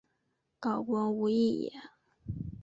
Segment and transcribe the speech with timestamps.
[0.59, 1.71] 告官无益也。